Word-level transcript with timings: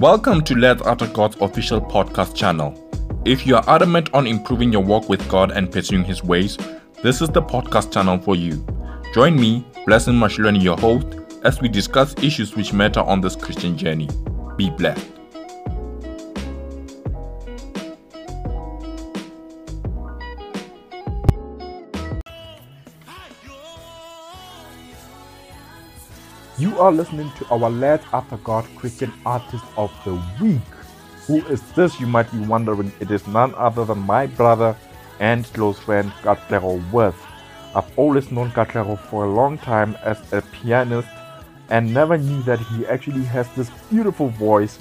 Welcome 0.00 0.44
to 0.44 0.54
Lad 0.54 0.82
After 0.82 1.06
God's 1.06 1.36
official 1.40 1.80
podcast 1.80 2.36
channel. 2.36 2.74
If 3.24 3.46
you 3.46 3.56
are 3.56 3.64
adamant 3.66 4.12
on 4.12 4.26
improving 4.26 4.70
your 4.70 4.82
walk 4.82 5.08
with 5.08 5.26
God 5.26 5.52
and 5.52 5.72
pursuing 5.72 6.04
His 6.04 6.22
ways, 6.22 6.58
this 7.02 7.22
is 7.22 7.30
the 7.30 7.40
podcast 7.40 7.94
channel 7.94 8.18
for 8.18 8.36
you. 8.36 8.62
Join 9.14 9.40
me, 9.40 9.66
Blessing 9.86 10.12
Mashulani, 10.12 10.62
your 10.62 10.76
host, 10.76 11.06
as 11.44 11.62
we 11.62 11.70
discuss 11.70 12.14
issues 12.22 12.54
which 12.54 12.74
matter 12.74 13.00
on 13.00 13.22
this 13.22 13.36
Christian 13.36 13.78
journey. 13.78 14.10
Be 14.58 14.68
blessed. 14.68 15.15
You 26.76 26.82
are 26.82 26.92
listening 26.92 27.32
to 27.38 27.46
our 27.46 27.70
Lad 27.70 28.02
After 28.12 28.36
God 28.36 28.66
Christian 28.76 29.10
Artist 29.24 29.64
of 29.78 29.90
the 30.04 30.12
Week. 30.38 30.60
Who 31.26 31.36
is 31.46 31.62
this, 31.72 31.98
you 31.98 32.06
might 32.06 32.30
be 32.30 32.40
wondering? 32.40 32.92
It 33.00 33.10
is 33.10 33.26
none 33.26 33.54
other 33.54 33.86
than 33.86 34.00
my 34.00 34.26
brother 34.26 34.76
and 35.18 35.50
close 35.54 35.78
friend, 35.78 36.12
Katlego 36.20 36.78
Worth. 36.92 37.16
I've 37.74 37.98
always 37.98 38.30
known 38.30 38.50
Katlego 38.50 38.98
for 38.98 39.24
a 39.24 39.32
long 39.32 39.56
time 39.56 39.96
as 40.04 40.18
a 40.34 40.42
pianist 40.42 41.08
and 41.70 41.94
never 41.94 42.18
knew 42.18 42.42
that 42.42 42.60
he 42.60 42.86
actually 42.86 43.24
has 43.24 43.48
this 43.54 43.70
beautiful 43.88 44.28
voice. 44.28 44.78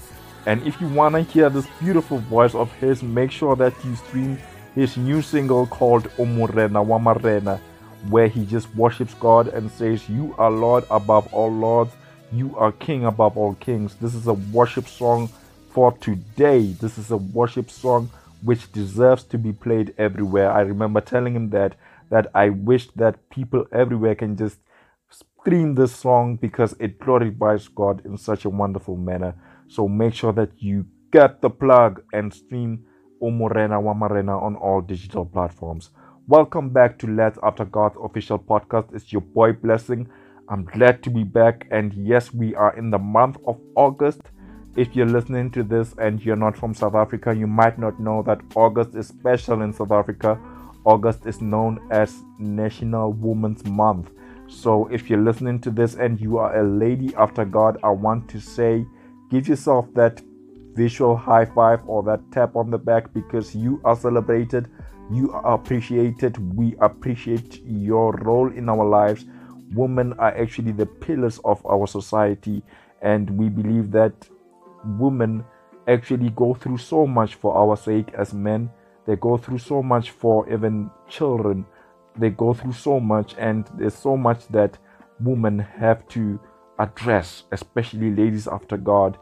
And 0.48 0.68
if 0.68 0.82
you 0.82 0.90
want 0.90 1.16
to 1.16 1.22
hear 1.22 1.50
this 1.50 1.68
beautiful 1.80 2.18
voice 2.18 2.56
of 2.56 2.70
his, 2.74 3.04
make 3.04 3.32
sure 3.32 3.56
that 3.56 3.74
you 3.86 3.96
stream 3.96 4.38
his 4.74 4.98
new 4.98 5.22
single 5.22 5.66
called 5.66 6.10
Omurena 6.18 6.86
Wamarena 6.86 7.62
where 8.10 8.28
he 8.28 8.46
just 8.46 8.74
worships 8.76 9.14
God 9.16 9.48
and 9.50 9.72
says, 9.72 10.10
You 10.10 10.36
are 10.38 10.52
Lord 10.52 10.86
above 10.90 11.34
all 11.34 11.52
lords, 11.52 11.94
you 12.32 12.58
are 12.58 12.72
King 12.72 13.06
above 13.06 13.38
all 13.38 13.56
kings. 13.56 13.96
This 13.96 14.16
is 14.16 14.28
a 14.28 14.34
worship 14.34 14.88
song 14.88 15.30
for 15.72 15.92
today. 15.94 16.74
This 16.80 16.98
is 16.98 17.12
a 17.12 17.18
worship 17.18 17.70
song 17.70 18.10
which 18.44 18.72
deserves 18.72 19.24
to 19.26 19.38
be 19.38 19.52
played 19.54 19.94
everywhere. 19.98 20.52
I 20.52 20.62
remember 20.62 21.02
telling 21.02 21.36
him 21.36 21.50
that 21.52 21.76
that 22.10 22.28
I 22.36 22.50
wish 22.50 22.90
that 22.92 23.30
people 23.30 23.66
everywhere 23.72 24.16
can 24.16 24.38
just 24.38 24.60
stream 25.10 25.76
this 25.76 25.96
song 25.96 26.36
because 26.36 26.76
it 26.80 27.00
glorifies 27.00 27.68
God 27.68 28.06
in 28.06 28.18
such 28.18 28.46
a 28.46 28.50
wonderful 28.50 28.96
manner. 28.98 29.36
So 29.68 29.88
make 29.88 30.14
sure 30.14 30.34
that 30.34 30.52
you 30.60 30.86
get 31.12 31.42
the 31.42 31.50
plug 31.50 32.04
and 32.14 32.34
stream 32.34 32.86
Omorena 33.22 33.82
Wamarena 33.82 34.42
on 34.42 34.56
all 34.56 34.82
digital 34.82 35.26
platforms. 35.26 35.90
Welcome 36.28 36.70
back 36.70 36.98
to 37.00 37.08
Lad 37.08 37.38
After 37.44 37.66
God's 37.66 37.98
official 38.04 38.40
podcast. 38.40 38.96
It's 38.96 39.14
your 39.14 39.22
boy 39.22 39.54
Blessing. 39.54 40.10
I'm 40.50 40.66
glad 40.66 41.04
to 41.04 41.12
be 41.12 41.24
back. 41.24 41.68
And 41.70 41.94
yes, 41.94 42.34
we 42.34 42.56
are 42.56 42.76
in 42.76 42.90
the 42.90 42.98
month 42.98 43.38
of 43.46 43.62
August. 43.76 44.22
If 44.76 44.96
you're 44.96 45.06
listening 45.06 45.52
to 45.52 45.62
this 45.62 45.94
and 46.00 46.20
you're 46.26 46.36
not 46.36 46.58
from 46.58 46.74
South 46.74 46.96
Africa, 46.96 47.32
you 47.36 47.46
might 47.46 47.78
not 47.78 48.00
know 48.00 48.24
that 48.24 48.42
August 48.56 48.96
is 48.96 49.08
special 49.08 49.62
in 49.62 49.72
South 49.72 49.92
Africa. 49.92 50.40
August 50.84 51.28
is 51.28 51.42
known 51.42 51.80
as 51.92 52.24
National 52.40 53.14
Women's 53.14 53.64
Month. 53.64 54.10
So 54.48 54.88
if 54.88 55.12
you're 55.12 55.22
listening 55.22 55.60
to 55.62 55.70
this 55.70 55.94
and 55.94 56.20
you 56.20 56.40
are 56.40 56.60
a 56.60 56.68
lady 56.68 57.14
after 57.18 57.46
God, 57.46 57.78
I 57.84 57.90
want 57.90 58.28
to 58.30 58.42
say 58.42 58.84
give 59.30 59.48
yourself 59.48 59.94
that 59.94 60.24
visual 60.74 61.16
high 61.16 61.46
five 61.46 61.82
or 61.86 62.02
that 62.02 62.32
tap 62.32 62.56
on 62.56 62.72
the 62.72 62.80
back 62.80 63.14
because 63.14 63.54
you 63.54 63.80
are 63.86 63.96
celebrated 63.96 64.72
you 65.12 65.32
are 65.32 65.54
appreciated. 65.54 66.38
We 66.56 66.76
appreciate 66.80 67.62
your 67.64 68.14
role 68.14 68.52
in 68.52 68.70
our 68.70 68.86
lives. 68.86 69.26
Women 69.74 70.14
are 70.14 70.36
actually 70.36 70.72
the 70.72 70.86
pillars 70.86 71.40
of 71.44 71.66
our 71.66 71.88
society, 71.88 72.64
and 73.02 73.30
we 73.32 73.50
believe 73.50 73.92
that 73.92 74.14
women 74.84 75.44
actually 75.88 76.30
go 76.32 76.54
through 76.54 76.78
so 76.78 77.06
much 77.06 77.36
for 77.36 77.56
our 77.56 77.78
sake 77.78 78.14
as 78.14 78.34
men. 78.34 78.70
They 79.06 79.16
go 79.16 79.38
through 79.38 79.60
so 79.60 79.84
much 79.84 80.12
for 80.12 80.52
even 80.52 80.90
children. 81.08 81.66
They 82.18 82.30
go 82.30 82.54
through 82.54 82.74
so 82.74 83.00
much, 83.00 83.36
and 83.38 83.70
there's 83.78 83.96
so 83.96 84.18
much 84.18 84.48
that 84.48 84.78
women 85.20 85.60
have 85.60 86.08
to 86.10 86.40
address, 86.80 87.44
especially 87.52 88.10
ladies 88.10 88.48
after 88.48 88.78
God. 88.78 89.18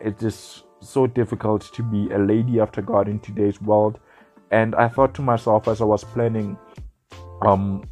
It 0.00 0.22
is 0.22 0.62
so 0.80 1.06
difficult 1.06 1.62
to 1.72 1.82
be 1.82 2.10
a 2.10 2.18
lady 2.18 2.60
after 2.60 2.82
God 2.82 3.08
in 3.08 3.18
today's 3.18 3.60
world 3.60 3.98
and 4.50 4.74
I 4.74 4.88
thought 4.88 5.14
to 5.14 5.22
myself 5.22 5.68
as 5.68 5.80
I 5.80 5.84
was 5.84 6.04
planning 6.04 6.56
um 7.42 7.82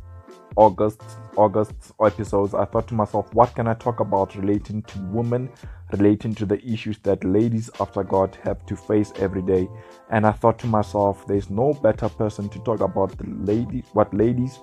August 0.57 1.03
August 1.37 1.73
episodes, 2.05 2.53
I 2.53 2.67
thought 2.67 2.89
to 2.89 2.95
myself, 2.95 3.33
what 3.35 3.55
can 3.55 3.67
I 3.67 3.75
talk 3.75 4.01
about 4.01 4.35
relating 4.35 4.83
to 4.83 4.99
women, 5.05 5.51
relating 5.93 6.35
to 6.35 6.45
the 6.45 6.63
issues 6.63 6.99
that 6.99 7.25
ladies 7.25 7.71
after 7.81 8.03
God 8.03 8.37
have 8.43 8.67
to 8.67 8.77
face 8.77 9.13
every 9.17 9.41
day? 9.41 9.67
And 10.11 10.27
I 10.27 10.33
thought 10.33 10.59
to 10.59 10.67
myself, 10.67 11.27
there's 11.27 11.49
no 11.49 11.73
better 11.73 12.09
person 12.11 12.51
to 12.51 12.59
talk 12.61 12.81
about 12.81 13.17
the 13.17 13.25
ladies, 13.27 13.85
what 13.95 14.13
ladies 14.13 14.61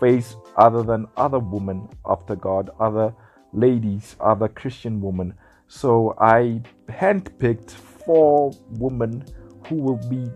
face 0.00 0.36
other 0.56 0.82
than 0.82 1.06
other 1.16 1.38
women 1.38 1.88
after 2.04 2.34
God, 2.34 2.70
other 2.80 3.14
ladies, 3.52 4.16
other 4.20 4.48
Christian 4.48 5.00
women. 5.00 5.34
So 5.68 6.16
I 6.18 6.62
handpicked 6.88 7.70
four 7.70 8.52
women 8.70 9.24
who 9.68 9.76
will 9.76 10.00
be 10.08 10.28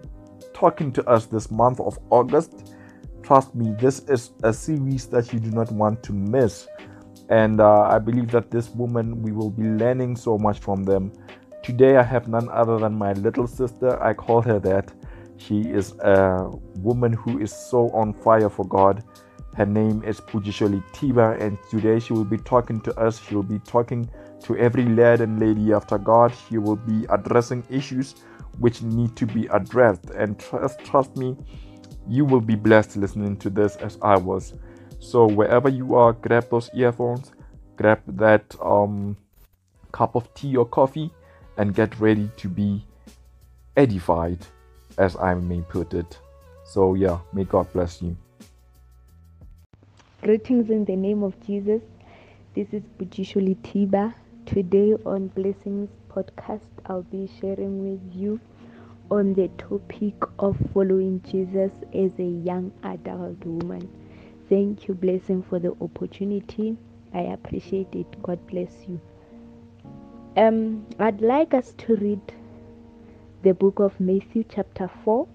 talking 0.55 0.93
to 0.93 1.09
us 1.09 1.27
this 1.27 1.51
month 1.51 1.81
of 1.81 1.99
August. 2.11 2.75
Trust 3.23 3.55
me, 3.55 3.75
this 3.79 4.01
is 4.09 4.33
a 4.43 4.53
series 4.53 5.07
that 5.07 5.33
you 5.33 5.41
do 5.41 5.51
not 5.51 5.71
want 5.73 6.03
to 6.05 6.13
miss. 6.13 6.67
And 7.29 7.61
uh, 7.61 7.83
I 7.83 7.99
believe 7.99 8.31
that 8.33 8.51
this 8.51 8.71
woman, 8.71 9.23
we 9.23 9.33
will 9.33 9.51
be 9.51 9.63
learning 9.63 10.17
so 10.17 10.37
much 10.39 10.59
from 10.61 10.83
them. 10.83 11.13
Today, 11.63 11.97
I 11.97 12.03
have 12.03 12.29
none 12.29 12.49
other 12.51 12.79
than 12.79 12.95
my 12.95 13.13
little 13.13 13.47
sister. 13.47 14.03
I 14.03 14.13
call 14.13 14.43
her 14.43 14.59
that. 14.61 14.93
She 15.37 15.61
is 15.61 15.93
a 16.01 16.51
woman 16.79 17.13
who 17.13 17.39
is 17.41 17.53
so 17.53 17.89
on 17.91 18.13
fire 18.13 18.51
for 18.51 18.67
God. 18.67 19.03
Her 19.55 19.67
name 19.67 20.03
is 20.05 20.21
Pujisholi 20.21 20.83
Tiba, 20.93 21.41
and 21.41 21.59
today 21.71 21.99
she 21.99 22.13
will 22.13 22.25
be 22.25 22.39
talking 22.39 22.81
to 22.83 22.99
us. 22.99 23.21
She 23.21 23.35
will 23.35 23.43
be 23.43 23.59
talking 23.61 24.09
to 24.45 24.57
every 24.57 24.85
lad 24.85 25.21
and 25.21 25.39
lady 25.39 25.73
after 25.73 25.99
God. 25.99 26.33
She 26.49 26.59
will 26.59 26.77
be 26.77 27.07
addressing 27.11 27.63
issues 27.69 28.15
which 28.59 28.83
need 28.83 29.17
to 29.17 29.27
be 29.27 29.47
addressed. 29.47 30.11
And 30.11 30.39
trust, 30.39 30.79
trust 30.81 31.17
me, 31.17 31.37
you 32.09 32.25
will 32.25 32.41
be 32.41 32.55
blessed 32.55 32.97
listening 32.97 33.37
to 33.39 33.51
this 33.51 33.77
as 33.77 33.99
I 34.03 34.17
was. 34.17 34.55
So 34.99 35.27
wherever 35.27 35.69
you 35.69 35.95
are, 35.95 36.13
grab 36.13 36.49
those 36.51 36.71
earphones, 36.75 37.33
grab 37.77 38.01
that 38.07 38.55
um, 38.63 39.17
cup 39.93 40.15
of 40.15 40.33
tea 40.35 40.57
or 40.57 40.67
coffee, 40.67 41.11
and 41.57 41.75
get 41.75 41.99
ready 42.01 42.31
to 42.39 42.49
be 42.49 42.85
edified, 43.77 44.39
as 44.99 45.17
I 45.17 45.35
may 45.35 45.61
put 45.63 45.95
it. 45.95 46.19
So 46.65 46.95
yeah, 46.95 47.19
may 47.33 47.45
God 47.45 47.73
bless 47.73 48.01
you. 48.01 48.17
Greetings 50.23 50.71
in 50.71 50.85
the 50.85 50.97
name 50.97 51.23
of 51.23 51.35
Jesus. 51.45 51.83
This 52.55 52.69
is 52.73 52.83
Bujishuli 52.99 53.57
Tiba. 53.57 54.15
Today 54.47 54.95
on 55.07 55.29
Blessings 55.29 55.89
podcast, 56.11 56.69
I'll 56.87 57.05
be 57.05 57.31
sharing 57.41 57.91
with 57.91 58.15
you 58.15 58.41
on 59.11 59.33
the 59.35 59.49
topic 59.57 60.15
of 60.39 60.57
following 60.75 61.23
Jesus 61.23 61.71
as 61.95 62.11
a 62.19 62.45
young 62.45 62.73
adult 62.83 63.43
woman. 63.47 63.89
Thank 64.51 64.89
you, 64.89 64.95
Blessing, 64.95 65.43
for 65.43 65.59
the 65.59 65.75
opportunity. 65.81 66.77
I 67.15 67.21
appreciate 67.21 67.95
it. 67.95 68.23
God 68.23 68.45
bless 68.49 68.73
you. 68.87 69.01
Um, 70.37 70.87
I'd 70.99 71.23
like 71.23 71.55
us 71.55 71.73
to 71.79 71.97
read 71.97 72.21
the 73.43 73.55
book 73.55 73.79
of 73.79 73.99
Matthew, 74.01 74.45
chapter 74.49 74.91
4, 75.05 75.27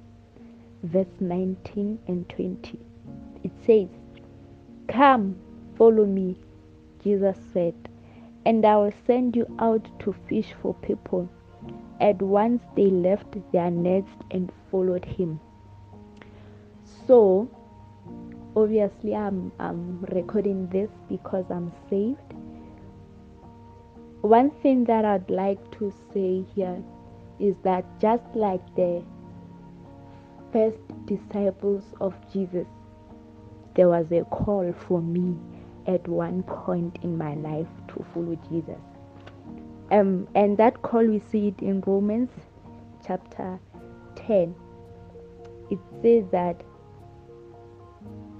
verse 0.84 1.07
19 1.22 1.97
and 2.07 2.29
20. 2.29 2.79
It 3.44 3.51
says, 3.66 3.88
Come, 4.90 5.38
follow 5.78 6.05
me, 6.05 6.35
Jesus 7.02 7.37
said 7.53 7.86
and 8.47 8.66
I 8.66 8.78
will 8.78 8.94
send 9.05 9.35
you 9.35 9.46
out 9.59 9.85
to 9.99 10.16
fish 10.29 10.53
for 10.61 10.73
people. 10.76 11.29
At 11.99 12.22
once 12.22 12.61
they 12.78 12.85
left 12.85 13.35
their 13.52 13.70
nets 13.70 14.09
and 14.32 14.49
followed 14.72 15.03
him. 15.03 15.41
So, 17.05 17.49
obviously, 18.55 19.14
I'm, 19.14 19.52
I'm 19.59 20.02
recording 20.14 20.70
this 20.70 20.90
because 21.09 21.44
I'm 21.49 21.73
saved. 21.90 22.34
One 24.22 24.52
thing 24.61 24.85
that 24.85 25.03
I'd 25.03 25.29
like 25.29 25.59
to 25.79 25.94
say 26.14 26.46
here 26.55 26.82
is 27.41 27.55
that 27.64 27.84
just 27.99 28.23
like 28.34 28.64
the 28.78 29.03
first 30.53 30.79
disciples 31.05 31.84
of 31.99 32.14
Jesus, 32.32 32.67
there 33.76 33.90
was 33.90 34.09
a 34.14 34.23
call 34.23 34.73
for 34.88 35.02
me 35.02 35.35
at 35.87 36.07
one 36.07 36.43
point 36.43 36.97
in 37.01 37.17
my 37.17 37.34
life 37.35 37.67
to 37.87 38.05
follow 38.13 38.37
Jesus. 38.49 38.79
Um, 39.89 40.28
and 40.35 40.57
that 40.57 40.81
call 40.81 41.05
we 41.05 41.19
see 41.31 41.47
it 41.47 41.61
in 41.61 41.81
Romans 41.81 42.29
chapter 43.05 43.59
10. 44.16 44.53
It 45.72 45.79
says 46.01 46.25
that, 46.31 46.61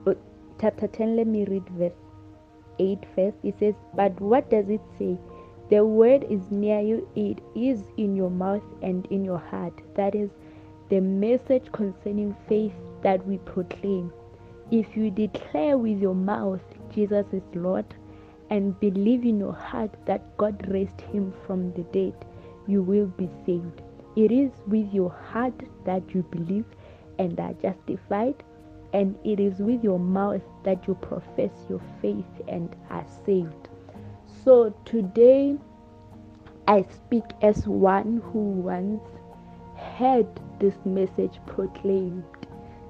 uh, 0.06 0.14
chapter 0.60 0.88
10, 0.88 1.16
let 1.16 1.28
me 1.28 1.46
read 1.46 1.64
verse 1.70 1.94
8 2.80 3.00
first. 3.16 3.38
It 3.44 3.56
says, 3.60 3.76
But 3.96 4.20
what 4.20 4.50
does 4.50 4.70
it 4.70 4.82
say? 5.00 5.18
The 5.70 5.86
word 5.86 6.26
is 6.30 6.50
near 6.50 6.80
you, 6.80 7.10
it 7.16 7.42
is 7.56 7.84
in 7.98 8.16
your 8.16 8.30
mouth 8.30 8.64
and 8.82 9.06
in 9.08 9.26
your 9.26 9.38
heart. 9.38 9.74
That 9.96 10.16
is 10.16 10.30
the 10.90 11.02
message 11.02 11.72
concerning 11.74 12.36
faith 12.48 12.74
that 13.04 13.26
we 13.26 13.38
proclaim. 13.40 14.12
If 14.72 14.96
you 14.96 15.12
declare 15.12 15.78
with 15.78 16.00
your 16.00 16.16
mouth 16.16 16.62
Jesus 16.98 17.28
is 17.32 17.44
Lord 17.54 17.86
and 18.50 18.80
believe 18.80 19.24
in 19.24 19.38
your 19.38 19.54
heart 19.54 19.92
that 20.08 20.36
God 20.38 20.68
raised 20.68 21.00
him 21.00 21.32
from 21.46 21.72
the 21.74 21.84
dead, 21.94 22.26
you 22.66 22.82
will 22.82 23.06
be 23.06 23.30
saved. 23.46 23.84
It 24.16 24.32
is 24.32 24.50
with 24.66 24.92
your 24.92 25.12
heart 25.12 25.54
that 25.86 26.02
you 26.16 26.24
believe 26.32 26.66
and 27.20 27.40
are 27.40 27.54
justified, 27.54 28.44
and 28.94 29.16
it 29.24 29.40
is 29.40 29.60
with 29.60 29.84
your 29.84 30.00
mouth 30.00 30.42
that 30.64 30.88
you 30.88 30.96
profess 30.96 31.52
your 31.70 31.82
faith 32.02 32.42
and 32.48 32.76
are 32.90 33.06
saved. 33.28 33.70
So 34.44 34.74
today 34.84 35.56
I 36.68 36.82
speak 36.82 37.26
as 37.44 37.68
one 37.68 38.24
who 38.34 38.40
once 38.40 39.04
heard 39.76 40.28
this 40.60 40.78
message 40.84 41.40
proclaimed 41.46 42.24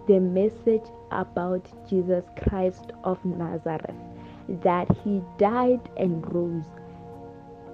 the 0.07 0.19
message 0.19 0.85
about 1.11 1.67
Jesus 1.89 2.23
Christ 2.47 2.91
of 3.03 3.23
Nazareth 3.23 3.95
that 4.63 4.87
he 5.03 5.21
died 5.37 5.81
and 5.97 6.25
rose 6.33 6.65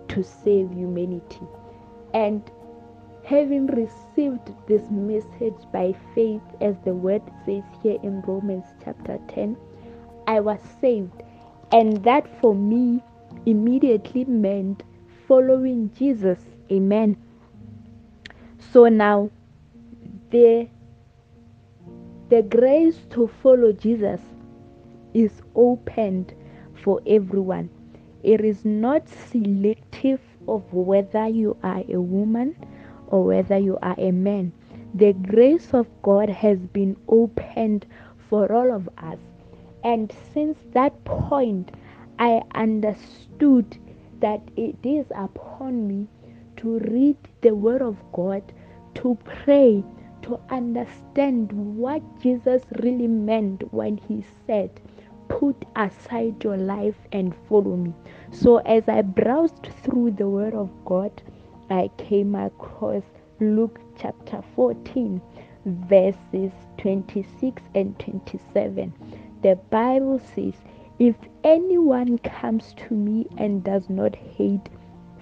to 0.09 0.23
save 0.23 0.71
humanity. 0.71 1.47
And 2.13 2.49
having 3.23 3.67
received 3.67 4.51
this 4.67 4.89
message 4.89 5.59
by 5.71 5.95
faith, 6.13 6.41
as 6.61 6.75
the 6.83 6.93
word 6.93 7.21
says 7.45 7.63
here 7.81 7.99
in 8.03 8.21
Romans 8.21 8.65
chapter 8.83 9.19
10, 9.29 9.55
I 10.27 10.39
was 10.39 10.59
saved. 10.81 11.23
And 11.71 12.03
that 12.03 12.27
for 12.39 12.53
me 12.53 13.01
immediately 13.45 14.25
meant 14.25 14.83
following 15.27 15.91
Jesus. 15.97 16.39
Amen. 16.71 17.17
So 18.71 18.87
now, 18.87 19.29
the, 20.31 20.67
the 22.29 22.41
grace 22.43 22.97
to 23.11 23.29
follow 23.41 23.71
Jesus 23.71 24.21
is 25.13 25.41
opened 25.55 26.33
for 26.83 27.01
everyone. 27.05 27.69
It 28.23 28.41
is 28.41 28.63
not 28.65 29.07
selective 29.09 30.21
of 30.47 30.63
whether 30.73 31.27
you 31.27 31.57
are 31.63 31.83
a 31.89 31.99
woman 31.99 32.55
or 33.07 33.25
whether 33.25 33.57
you 33.57 33.77
are 33.81 33.95
a 33.97 34.11
man. 34.11 34.51
The 34.95 35.13
grace 35.13 35.73
of 35.73 35.87
God 36.01 36.29
has 36.29 36.59
been 36.59 36.95
opened 37.07 37.85
for 38.29 38.51
all 38.51 38.71
of 38.71 38.89
us. 38.97 39.19
And 39.83 40.13
since 40.33 40.57
that 40.71 41.03
point, 41.03 41.71
I 42.19 42.41
understood 42.55 43.77
that 44.21 44.41
it 44.55 44.77
is 44.83 45.05
upon 45.15 45.87
me 45.87 46.07
to 46.57 46.79
read 46.79 47.17
the 47.41 47.53
Word 47.53 47.81
of 47.81 47.97
God, 48.13 48.41
to 48.95 49.17
pray, 49.25 49.83
to 50.23 50.39
understand 50.49 51.51
what 51.51 52.01
Jesus 52.19 52.63
really 52.81 53.07
meant 53.07 53.73
when 53.73 53.97
He 53.97 54.25
said, 54.45 54.81
put 55.27 55.65
aside 55.75 56.43
your 56.43 56.57
life 56.57 56.95
and 57.11 57.35
follow 57.47 57.75
me. 57.75 57.93
So, 58.31 58.57
as 58.57 58.87
I 58.87 59.01
browsed 59.01 59.67
through 59.83 60.11
the 60.11 60.27
Word 60.27 60.53
of 60.53 60.69
God, 60.85 61.21
I 61.69 61.89
came 61.97 62.35
across 62.35 63.03
Luke 63.39 63.79
chapter 63.97 64.43
14, 64.55 65.21
verses 65.65 66.51
26 66.77 67.61
and 67.73 67.97
27. 67.99 68.93
The 69.41 69.55
Bible 69.69 70.19
says, 70.19 70.53
If 70.99 71.15
anyone 71.43 72.17
comes 72.19 72.73
to 72.87 72.93
me 72.93 73.27
and 73.37 73.63
does 73.63 73.89
not 73.89 74.15
hate 74.15 74.69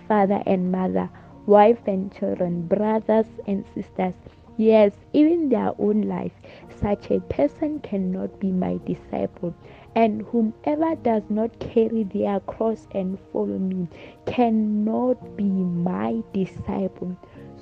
father 0.07 0.43
and 0.45 0.71
mother, 0.71 1.09
wife 1.45 1.87
and 1.87 2.13
children, 2.13 2.67
brothers 2.67 3.27
and 3.47 3.63
sisters, 3.73 4.13
yes, 4.57 4.91
even 5.13 5.49
their 5.49 5.73
own 5.79 6.03
life, 6.03 6.33
such 6.81 7.09
a 7.11 7.19
person 7.21 7.79
cannot 7.79 8.39
be 8.39 8.51
my 8.51 8.79
disciple. 8.85 9.55
And 9.95 10.21
whomever 10.23 10.95
does 10.95 11.23
not 11.29 11.59
carry 11.59 12.03
their 12.03 12.39
cross 12.41 12.87
and 12.93 13.17
follow 13.31 13.57
me 13.57 13.87
cannot 14.25 15.35
be 15.35 15.43
my 15.43 16.21
disciple. 16.33 17.17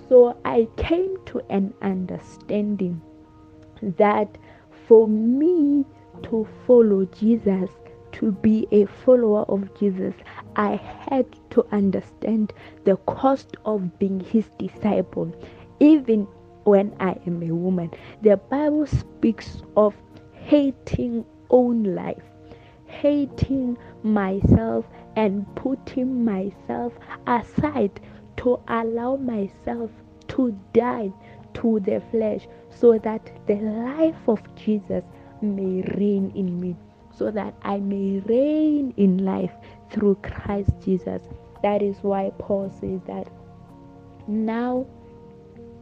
So 0.08 0.38
I 0.46 0.68
came 0.78 1.18
to 1.28 1.42
an 1.50 1.74
understanding 1.82 3.02
that 3.82 4.38
for 4.88 5.08
me 5.08 5.86
to 6.24 6.48
follow 6.66 7.06
Jesus, 7.06 7.70
to 8.14 8.32
be 8.32 8.68
a 8.72 8.86
follower 8.86 9.44
of 9.44 9.70
Jesus, 9.80 10.14
I 10.56 10.76
had 10.76 11.26
to 11.52 11.66
understand 11.72 12.54
the 12.84 12.98
cost 12.98 13.56
of 13.66 13.98
being 14.00 14.20
his 14.20 14.50
disciple, 14.58 15.32
even 15.80 16.28
when 16.64 16.96
I 17.00 17.18
am 17.26 17.42
a 17.44 17.52
woman. 17.52 17.92
The 18.22 18.38
Bible 18.38 18.88
speaks 18.88 19.62
of 19.76 19.96
hating 20.34 21.26
own 21.50 21.84
life, 21.96 22.24
hating 22.86 23.78
myself 24.04 24.86
and 25.16 25.46
putting 25.56 26.24
myself 26.24 26.94
aside 27.28 28.00
to 28.38 28.60
allow 28.68 29.16
myself 29.16 29.92
to 30.30 30.58
die 30.74 31.12
to 31.56 31.80
the 31.82 32.02
flesh 32.12 32.48
so 32.70 32.98
that 33.00 33.32
the 33.48 33.56
life 33.56 34.28
of 34.28 34.42
Jesus 34.56 35.04
may 35.42 35.82
reign 35.98 36.32
in 36.36 36.60
me, 36.60 36.76
so 37.14 37.32
that 37.32 37.54
I 37.64 37.80
may 37.80 38.20
reign 38.20 38.94
in 38.98 39.26
life 39.26 39.52
through 39.90 40.16
Christ 40.22 40.72
Jesus. 40.84 41.22
That 41.64 41.82
is 41.82 41.98
why 42.02 42.32
Paul 42.38 42.70
says 42.80 43.02
that 43.08 43.28
now 44.28 44.86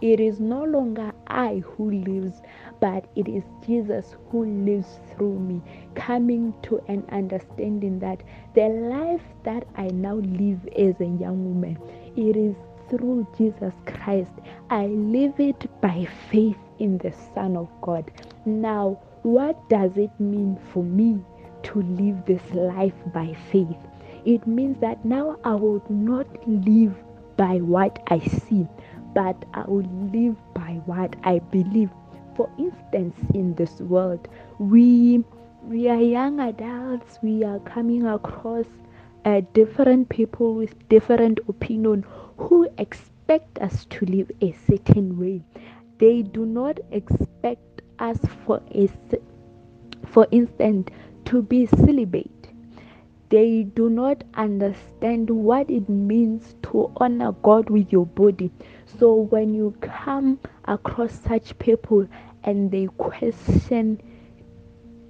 it 0.02 0.20
is 0.20 0.40
no 0.40 0.64
longer 0.64 1.12
I 1.28 1.64
who 1.66 1.92
lives, 1.92 2.42
but 2.80 3.06
it 3.16 3.28
is 3.28 3.44
Jesus 3.66 4.16
who 4.30 4.46
lives 4.46 5.00
through 5.16 5.40
me, 5.40 5.62
coming 5.96 6.54
to 6.64 6.80
an 6.88 7.04
understanding 7.12 8.00
that 8.00 8.22
the 8.54 8.68
life 8.68 9.22
that 9.44 9.68
I 9.76 9.88
now 9.88 10.16
live 10.16 10.68
as 10.78 11.00
a 11.00 11.06
young 11.20 11.44
woman, 11.46 11.78
it 12.16 12.38
is 12.38 12.56
through 12.90 13.28
Jesus 13.38 13.74
Christ. 13.86 14.32
I 14.70 14.86
live 14.88 15.40
it 15.40 15.70
by 15.82 16.08
faith 16.30 16.58
in 16.80 16.98
the 17.00 17.14
Son 17.34 17.58
of 17.58 17.68
God. 17.82 18.12
Now, 18.46 19.00
what 19.24 19.68
does 19.70 19.98
it 19.98 20.12
mean 20.20 20.60
for 20.72 20.84
me 20.84 21.20
to 21.64 21.82
live 21.82 22.26
this 22.26 22.54
life 22.54 22.94
by 23.14 23.36
faith? 23.52 23.78
It 24.26 24.46
means 24.46 24.80
that 24.80 25.04
now 25.04 25.38
I 25.44 25.56
will 25.56 25.84
not 25.90 26.28
live 26.48 26.96
by 27.36 27.58
what 27.58 28.02
I 28.08 28.20
see, 28.20 28.68
but 29.18 29.46
I 29.56 29.64
will 29.68 29.90
live 30.14 30.36
by 30.54 30.80
what 30.86 31.16
I 31.24 31.40
believe. 31.40 31.90
For 32.36 32.48
instance, 32.60 33.16
in 33.34 33.56
this 33.56 33.80
world, 33.82 34.28
we 34.60 35.24
we 35.64 35.90
are 35.90 36.00
young 36.00 36.40
adults. 36.40 37.18
We 37.24 37.44
are 37.44 37.58
coming 37.62 38.06
across 38.06 38.68
uh, 39.26 39.42
different 39.54 40.10
people 40.10 40.54
with 40.54 40.88
different 40.88 41.40
opinion 41.50 42.06
who 42.38 42.70
expect 42.78 43.58
us 43.58 43.86
to 43.86 44.06
live 44.06 44.30
a 44.42 44.54
certain 44.68 45.20
way. 45.20 45.42
They 45.98 46.22
do 46.22 46.46
not 46.46 46.80
expect 46.92 47.82
us, 47.98 48.20
for 48.46 48.62
a, 48.70 48.88
for 50.06 50.28
instance, 50.30 50.90
to 51.26 51.42
be 51.42 51.66
celibate 51.66 52.38
they 53.30 53.64
do 53.64 53.90
not 53.90 54.24
understand 54.36 55.30
what 55.30 55.70
it 55.70 55.90
means 55.90 56.56
to 56.64 56.90
honor 56.96 57.34
God 57.44 57.70
with 57.70 57.92
your 57.92 58.06
body. 58.06 58.52
So 59.00 59.14
when 59.16 59.54
you 59.54 59.76
come 59.82 60.40
across 60.66 61.12
such 61.20 61.58
people 61.60 62.08
and 62.44 62.72
they 62.72 62.88
question 62.98 64.02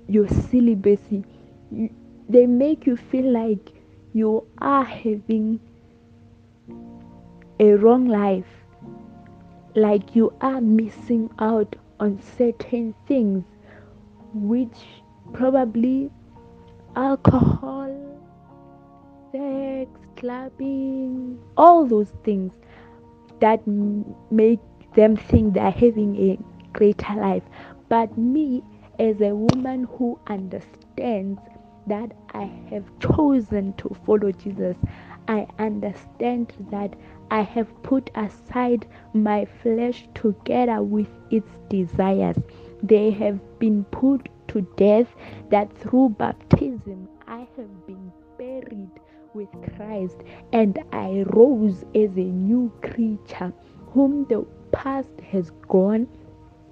your 0.07 0.27
celibacy, 0.27 1.23
you, 1.71 1.89
they 2.27 2.47
make 2.47 2.87
you 2.87 2.97
feel 2.97 3.31
like 3.31 3.71
you 4.13 4.47
are 4.57 4.83
having 4.83 5.59
a 7.59 7.73
wrong 7.73 8.07
life, 8.07 8.47
like 9.75 10.15
you 10.15 10.33
are 10.41 10.59
missing 10.59 11.29
out 11.37 11.75
on 11.99 12.19
certain 12.37 12.95
things, 13.07 13.43
which 14.33 14.77
probably 15.33 16.09
alcohol, 16.95 17.95
sex, 19.31 19.91
clubbing, 20.15 21.39
all 21.55 21.85
those 21.85 22.11
things 22.23 22.51
that 23.39 23.65
make 24.31 24.59
them 24.95 25.15
think 25.15 25.53
they're 25.53 25.71
having 25.71 26.15
a 26.15 26.39
greater 26.73 27.15
life. 27.15 27.43
But 27.89 28.17
me, 28.17 28.63
as 28.99 29.21
a 29.21 29.35
woman 29.35 29.87
who 29.97 30.19
understands 30.27 31.39
that 31.87 32.11
I 32.33 32.51
have 32.69 32.83
chosen 32.99 33.73
to 33.73 33.95
follow 34.05 34.31
Jesus, 34.31 34.75
I 35.27 35.47
understand 35.59 36.53
that 36.71 36.95
I 37.31 37.41
have 37.41 37.67
put 37.83 38.09
aside 38.15 38.87
my 39.13 39.45
flesh 39.61 40.07
together 40.15 40.81
with 40.81 41.07
its 41.29 41.49
desires. 41.69 42.37
They 42.83 43.11
have 43.11 43.59
been 43.59 43.83
put 43.85 44.29
to 44.49 44.61
death, 44.77 45.07
that 45.49 45.71
through 45.77 46.09
baptism 46.17 47.07
I 47.27 47.47
have 47.57 47.87
been 47.87 48.11
buried 48.37 48.89
with 49.37 49.49
Christ 49.75 50.17
and 50.51 50.79
I 50.91 51.23
rose 51.27 51.85
as 51.93 52.17
a 52.17 52.31
new 52.49 52.71
creature 52.81 53.53
whom 53.93 54.25
the 54.25 54.45
past 54.71 55.21
has 55.31 55.51
gone 55.69 56.07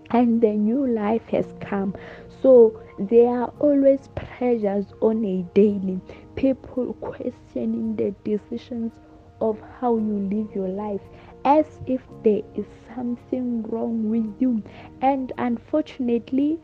and 0.09 0.41
the 0.41 0.53
new 0.53 0.87
life 0.87 1.25
has 1.27 1.45
come. 1.61 1.95
So 2.41 2.81
there 2.97 3.29
are 3.29 3.53
always 3.59 4.09
pressures 4.15 4.87
on 5.01 5.23
a 5.23 5.43
daily. 5.53 6.01
People 6.35 6.93
questioning 6.95 7.95
the 7.95 8.15
decisions 8.23 8.93
of 9.41 9.59
how 9.79 9.97
you 9.97 10.17
live 10.31 10.55
your 10.55 10.69
life 10.69 11.01
as 11.43 11.65
if 11.85 12.01
there 12.23 12.41
is 12.55 12.65
something 12.95 13.61
wrong 13.63 14.09
with 14.09 14.41
you. 14.41 14.63
And 15.01 15.31
unfortunately, 15.37 16.59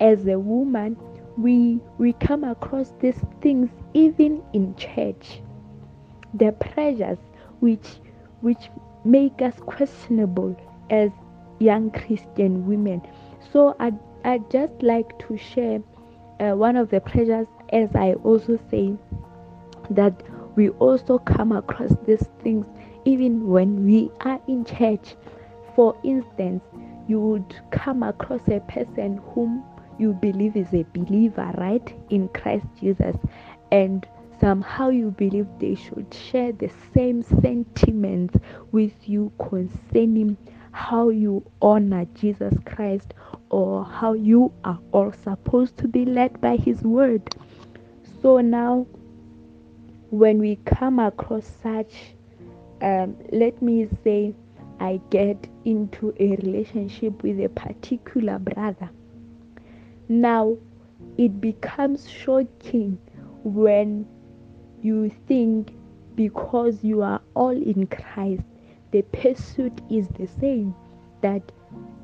as 0.00 0.26
a 0.26 0.38
woman, 0.38 0.96
we 1.36 1.80
we 1.98 2.12
come 2.14 2.44
across 2.44 2.92
these 3.00 3.20
things 3.40 3.70
even 3.94 4.42
in 4.52 4.74
church. 4.76 5.40
The 6.34 6.52
pressures 6.52 7.18
which 7.60 7.86
which 8.40 8.70
make 9.04 9.40
us 9.42 9.54
questionable 9.60 10.56
as 10.90 11.10
young 11.58 11.90
Christian 11.90 12.66
women. 12.66 13.02
So 13.52 13.76
I 13.80 13.92
I 14.24 14.38
just 14.50 14.82
like 14.82 15.18
to 15.26 15.36
share 15.36 15.82
uh, 16.40 16.52
one 16.56 16.76
of 16.76 16.90
the 16.90 17.00
pressures 17.00 17.46
as 17.72 17.94
I 17.94 18.14
also 18.24 18.58
say 18.70 18.94
that 19.90 20.22
we 20.56 20.68
also 20.70 21.18
come 21.18 21.52
across 21.52 21.92
these 22.06 22.28
things 22.42 22.66
even 23.04 23.48
when 23.48 23.84
we 23.84 24.10
are 24.20 24.40
in 24.46 24.64
church. 24.64 25.16
For 25.74 25.96
instance, 26.04 26.62
you 27.08 27.18
would 27.20 27.56
come 27.70 28.02
across 28.02 28.42
a 28.48 28.60
person 28.60 29.20
whom 29.34 29.64
you 29.98 30.12
believe 30.14 30.56
is 30.56 30.72
a 30.72 30.84
believer, 30.94 31.52
right, 31.58 31.94
in 32.10 32.28
Christ 32.28 32.66
Jesus, 32.80 33.16
and 33.70 34.06
somehow 34.40 34.88
you 34.88 35.10
believe 35.10 35.46
they 35.58 35.74
should 35.74 36.12
share 36.12 36.52
the 36.52 36.70
same 36.94 37.22
sentiments 37.22 38.34
with 38.72 38.92
you 39.08 39.32
concerning 39.38 40.36
how 40.72 41.10
you 41.10 41.44
honor 41.60 42.06
Jesus 42.14 42.54
Christ 42.64 43.14
or 43.50 43.84
how 43.84 44.14
you 44.14 44.52
are 44.64 44.78
all 44.92 45.12
supposed 45.12 45.76
to 45.78 45.88
be 45.88 46.04
led 46.04 46.40
by 46.40 46.56
His 46.56 46.82
word. 46.82 47.22
So 48.22 48.40
now, 48.40 48.86
when 50.10 50.38
we 50.38 50.56
come 50.64 50.98
across 50.98 51.44
such, 51.62 52.14
um, 52.80 53.16
let 53.30 53.62
me 53.62 53.88
say, 54.02 54.34
I 54.80 55.00
get 55.10 55.48
into 55.64 56.12
a 56.18 56.36
relationship 56.36 57.22
with 57.22 57.38
a 57.40 57.48
particular 57.48 58.38
brother. 58.38 58.90
Now, 60.08 60.56
it 61.16 61.40
becomes 61.40 62.08
shocking 62.08 62.98
when 63.44 64.06
you 64.80 65.10
think 65.26 65.72
because 66.14 66.82
you 66.82 67.02
are 67.02 67.20
all 67.34 67.50
in 67.50 67.86
Christ, 67.86 68.42
the 68.90 69.02
pursuit 69.02 69.80
is 69.90 70.08
the 70.08 70.26
same, 70.26 70.74
that 71.22 71.42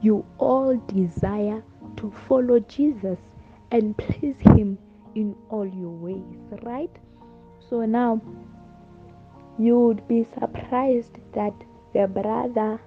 you 0.01 0.25
all 0.39 0.77
desire 0.87 1.63
to 1.97 2.11
follow 2.29 2.61
Jesus 2.61 3.19
and 3.71 3.97
please 3.97 4.37
Him 4.41 4.79
in 5.15 5.35
all 5.51 5.67
your 5.67 5.91
ways, 5.91 6.61
right? 6.63 6.91
So 7.69 7.85
now 7.85 8.23
you 9.59 9.79
would 9.81 10.07
be 10.09 10.25
surprised 10.39 11.19
that 11.35 11.53
the 11.93 12.07
brother 12.07 12.81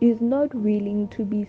is 0.00 0.20
not 0.20 0.54
willing 0.54 1.08
to 1.08 1.24
be 1.24 1.48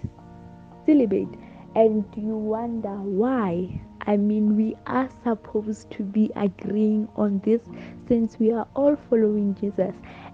celibate 0.85 1.27
and 1.75 2.05
you 2.15 2.35
wonder 2.35 2.95
why. 2.95 3.81
I 4.07 4.17
mean, 4.17 4.55
we 4.55 4.75
are 4.87 5.09
supposed 5.23 5.91
to 5.91 6.03
be 6.03 6.31
agreeing 6.35 7.07
on 7.15 7.41
this 7.45 7.61
since 8.07 8.39
we 8.39 8.51
are 8.51 8.67
all 8.75 8.97
following 9.09 9.55
Jesus, 9.55 9.93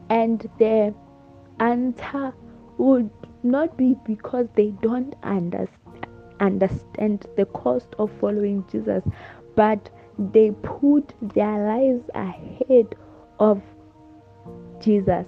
and 0.10 0.50
the 0.60 0.94
answer 1.60 2.34
would 2.78 3.10
not 3.44 3.76
be 3.78 3.96
because 4.06 4.48
they 4.56 4.72
don't 4.82 5.16
understand 5.24 5.86
understand 6.40 7.26
the 7.38 7.46
cost 7.46 7.88
of 8.00 8.12
following 8.20 8.66
Jesus, 8.72 9.04
but 9.56 9.90
they 10.18 10.52
put 10.52 11.14
their 11.34 11.66
lives 11.66 12.04
ahead 12.14 12.96
of 13.40 13.62
Jesus. 14.82 15.26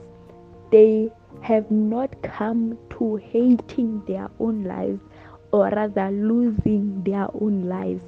They 0.71 1.09
have 1.41 1.69
not 1.71 2.21
come 2.23 2.77
to 2.97 3.15
hating 3.17 4.03
their 4.07 4.29
own 4.39 4.63
lives 4.63 4.99
or 5.51 5.69
rather 5.69 6.09
losing 6.11 7.03
their 7.03 7.27
own 7.41 7.67
lives 7.67 8.03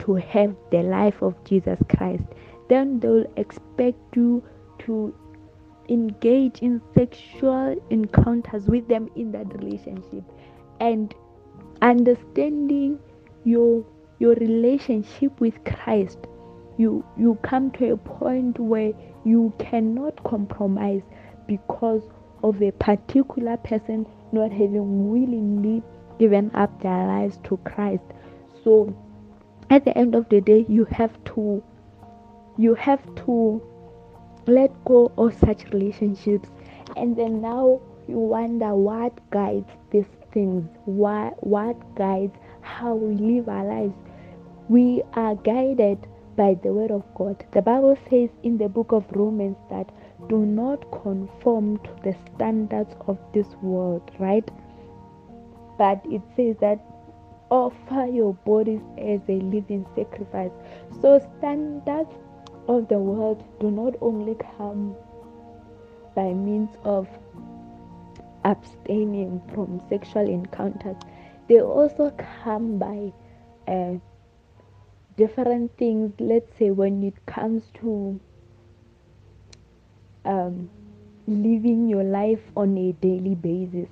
to 0.00 0.14
have 0.14 0.54
the 0.70 0.82
life 0.82 1.22
of 1.22 1.34
Jesus 1.44 1.78
Christ. 1.96 2.24
Then 2.68 3.00
they'll 3.00 3.26
expect 3.36 4.16
you 4.16 4.42
to 4.80 5.14
engage 5.88 6.58
in 6.60 6.80
sexual 6.94 7.76
encounters 7.90 8.66
with 8.66 8.86
them 8.88 9.08
in 9.16 9.32
that 9.32 9.52
relationship 9.62 10.22
and 10.80 11.14
understanding 11.80 12.98
your 13.44 13.84
your 14.18 14.34
relationship 14.34 15.40
with 15.40 15.54
Christ 15.64 16.18
you 16.78 17.04
you 17.16 17.38
come 17.42 17.70
to 17.72 17.92
a 17.92 17.96
point 17.96 18.58
where 18.58 18.92
you 19.24 19.52
cannot 19.58 20.22
compromise 20.24 21.02
because 21.46 22.02
of 22.42 22.62
a 22.62 22.70
particular 22.72 23.56
person 23.58 24.06
not 24.32 24.50
having 24.50 25.10
willingly 25.10 25.82
given 26.18 26.50
up 26.54 26.82
their 26.82 27.06
lives 27.06 27.38
to 27.44 27.56
Christ. 27.58 28.04
So 28.64 28.94
at 29.70 29.84
the 29.84 29.96
end 29.96 30.14
of 30.14 30.28
the 30.28 30.40
day 30.40 30.66
you 30.68 30.84
have 30.86 31.12
to 31.34 31.62
you 32.56 32.74
have 32.74 33.02
to 33.26 33.62
let 34.46 34.72
go 34.84 35.12
of 35.16 35.38
such 35.38 35.64
relationships. 35.72 36.48
And 36.96 37.16
then 37.16 37.40
now 37.40 37.80
you 38.08 38.18
wonder 38.18 38.74
what 38.74 39.12
guides 39.30 39.70
these 39.90 40.10
things? 40.32 40.68
What 40.84 41.46
what 41.46 41.76
guides 41.94 42.36
how 42.62 42.94
we 42.94 43.14
live 43.14 43.48
our 43.48 43.64
lives? 43.64 43.94
We 44.68 45.02
are 45.14 45.34
guided 45.34 46.06
by 46.36 46.54
the 46.62 46.72
word 46.72 46.90
of 46.90 47.02
god. 47.14 47.44
The 47.52 47.62
bible 47.62 47.96
says 48.08 48.30
in 48.42 48.58
the 48.58 48.68
book 48.68 48.92
of 48.92 49.04
romans 49.10 49.56
that 49.70 49.90
do 50.28 50.38
not 50.38 50.80
conform 51.02 51.78
to 51.78 51.90
the 52.02 52.14
standards 52.26 52.94
of 53.06 53.18
this 53.32 53.46
world 53.62 54.10
right 54.18 54.48
but 55.78 56.04
it 56.04 56.22
says 56.36 56.56
that 56.60 56.80
offer 57.50 58.06
your 58.06 58.34
bodies 58.34 58.82
as 58.98 59.20
a 59.28 59.40
living 59.40 59.86
sacrifice. 59.94 60.50
So 61.00 61.18
standards 61.38 62.10
of 62.66 62.88
the 62.88 62.98
world 62.98 63.42
do 63.60 63.70
not 63.70 63.94
only 64.02 64.36
come 64.56 64.94
by 66.14 66.32
means 66.34 66.70
of 66.84 67.08
abstaining 68.44 69.40
from 69.54 69.80
sexual 69.88 70.28
encounters, 70.28 70.96
they 71.48 71.60
also 71.60 72.12
come 72.44 72.78
by 72.78 73.12
uh, 73.66 73.94
different 75.16 75.76
things. 75.78 76.12
Let's 76.18 76.56
say 76.58 76.70
when 76.70 77.02
it 77.02 77.14
comes 77.26 77.62
to 77.80 78.20
um, 80.24 80.68
living 81.26 81.88
your 81.88 82.04
life 82.04 82.42
on 82.56 82.76
a 82.76 82.92
daily 82.92 83.34
basis, 83.34 83.88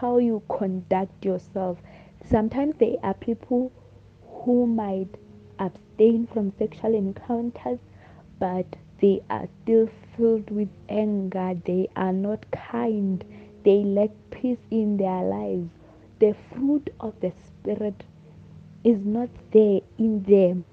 how 0.00 0.16
you 0.16 0.42
conduct 0.48 1.24
yourself. 1.24 1.78
Sometimes 2.24 2.74
there 2.78 2.96
are 3.02 3.14
people 3.14 3.70
who 4.22 4.66
might 4.66 5.18
abstain 5.58 6.26
from 6.26 6.52
sexual 6.58 6.94
encounters 6.94 7.78
but 8.38 8.76
they 9.00 9.22
are 9.28 9.46
still 9.62 9.88
filled 10.16 10.50
with 10.50 10.68
anger. 10.88 11.54
They 11.64 11.88
are 11.96 12.12
not 12.12 12.50
kind. 12.50 13.24
They 13.64 13.84
lack 13.84 14.10
peace 14.30 14.58
in 14.70 14.96
their 14.96 15.22
lives. 15.22 15.70
The 16.18 16.34
fruit 16.50 16.90
of 17.00 17.20
the 17.20 17.32
Spirit 17.46 18.04
is 18.84 19.04
not 19.04 19.28
there 19.52 19.80
in 19.98 20.22
them, 20.22 20.64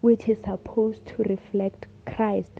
which 0.00 0.28
is 0.28 0.38
supposed 0.44 1.06
to 1.06 1.22
reflect 1.24 1.86
Christ. 2.06 2.52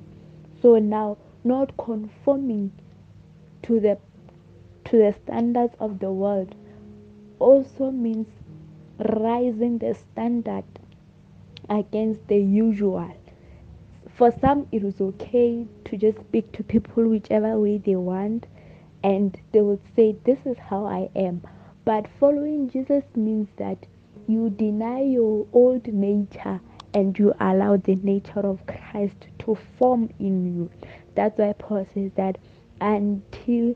So 0.62 0.78
now, 0.78 1.18
not 1.44 1.76
conforming 1.76 2.72
to 3.62 3.80
the 3.80 3.98
to 4.86 4.96
the 4.96 5.14
standards 5.24 5.74
of 5.80 5.98
the 5.98 6.10
world 6.10 6.54
also 7.38 7.90
means 7.90 8.28
rising 8.98 9.78
the 9.78 9.94
standard 9.94 10.64
against 11.68 12.26
the 12.28 12.36
usual. 12.36 13.12
For 14.16 14.32
some 14.40 14.68
it 14.70 14.82
was 14.82 15.00
okay 15.00 15.66
to 15.86 15.96
just 15.96 16.18
speak 16.20 16.52
to 16.52 16.62
people 16.62 17.08
whichever 17.08 17.58
way 17.58 17.78
they 17.78 17.96
want 17.96 18.46
and 19.02 19.38
they 19.52 19.60
would 19.60 19.80
say 19.94 20.16
this 20.24 20.38
is 20.46 20.56
how 20.56 20.86
i 20.86 21.10
am. 21.16 21.42
But 21.84 22.06
following 22.18 22.70
jesus 22.70 23.04
means 23.14 23.48
that 23.56 23.78
you 24.28 24.50
deny 24.50 25.02
your 25.02 25.46
old 25.52 25.86
nature 25.88 26.60
and 26.94 27.18
you 27.18 27.34
allow 27.40 27.76
the 27.76 27.96
nature 27.96 28.40
of 28.40 28.64
christ 28.66 29.26
to 29.40 29.58
form 29.78 30.10
in 30.18 30.46
you. 30.46 30.70
That's 31.16 31.38
why 31.38 31.52
paul 31.54 31.86
says 31.92 32.12
that 32.14 32.38
until 32.80 33.74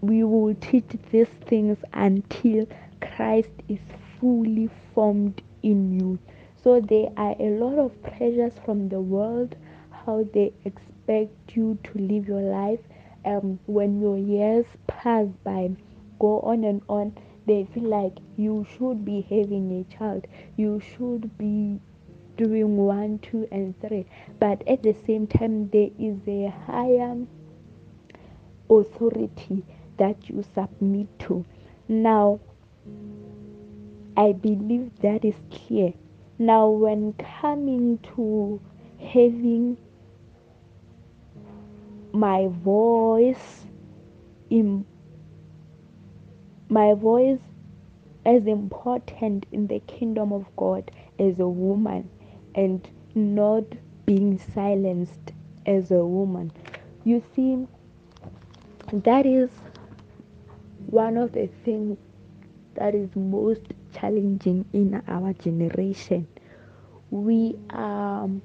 we 0.00 0.22
will 0.24 0.54
teach 0.56 0.88
these 1.10 1.28
things 1.46 1.78
until 1.92 2.66
christ 3.00 3.50
is 3.68 3.80
fully 4.18 4.68
formed 4.94 5.42
in 5.62 5.98
you 5.98 6.18
so 6.62 6.78
there 6.78 7.10
are 7.16 7.34
a 7.40 7.48
lot 7.58 7.78
of 7.78 8.02
pressures 8.02 8.52
from 8.66 8.90
the 8.90 9.00
world. 9.00 9.56
how 10.04 10.24
they 10.34 10.52
expect 10.66 11.56
you 11.56 11.78
to 11.84 11.98
live 11.98 12.28
your 12.28 12.42
life. 12.42 12.80
Um, 13.24 13.58
when 13.66 13.98
your 14.00 14.18
years 14.18 14.66
pass 14.86 15.26
by, 15.42 15.70
go 16.18 16.40
on 16.40 16.64
and 16.64 16.82
on, 16.86 17.16
they 17.46 17.64
feel 17.72 17.84
like 17.84 18.18
you 18.36 18.66
should 18.76 19.06
be 19.06 19.22
having 19.22 19.72
a 19.80 19.96
child. 19.96 20.26
You 20.56 20.80
should 20.80 21.38
be 21.38 21.80
doing 22.36 22.76
one, 22.76 23.20
two, 23.20 23.48
and 23.50 23.78
three. 23.80 24.04
But 24.38 24.66
at 24.68 24.82
the 24.82 24.94
same 25.06 25.26
time, 25.26 25.70
there 25.70 25.90
is 25.98 26.18
a 26.26 26.48
higher 26.66 27.16
authority 28.68 29.64
that 30.00 30.28
you 30.28 30.42
submit 30.54 31.06
to. 31.20 31.44
Now, 31.88 32.40
I 34.16 34.32
believe 34.32 34.90
that 35.02 35.24
is 35.24 35.36
clear. 35.52 35.92
Now, 36.38 36.68
when 36.68 37.12
coming 37.12 37.98
to 38.14 38.60
having 38.98 39.76
my 42.12 42.48
voice 42.48 43.66
in 44.48 44.84
my 46.68 46.94
voice 46.94 47.38
as 48.24 48.46
important 48.46 49.46
in 49.52 49.66
the 49.66 49.80
kingdom 49.80 50.32
of 50.32 50.44
God 50.56 50.90
as 51.18 51.38
a 51.38 51.48
woman 51.48 52.08
and 52.54 52.88
not 53.14 53.64
being 54.06 54.38
silenced 54.54 55.32
as 55.66 55.90
a 55.90 56.04
woman. 56.04 56.52
You 57.04 57.22
see, 57.34 57.66
that 58.92 59.26
is 59.26 59.50
one 60.86 61.16
of 61.16 61.32
the 61.32 61.48
things 61.64 61.98
that 62.74 62.94
is 62.94 63.08
most 63.14 63.62
challenging 63.92 64.64
in 64.72 65.02
our 65.08 65.32
generation. 65.34 66.26
We 67.10 67.56
um 67.70 68.42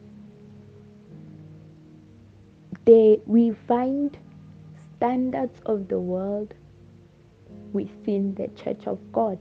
they 2.86 3.22
we 3.26 3.52
find 3.68 4.18
standards 4.98 5.60
of 5.66 5.88
the 5.88 6.00
world 6.00 6.54
within 7.74 8.36
the 8.36 8.48
church 8.62 8.88
of 8.88 9.00
God. 9.12 9.38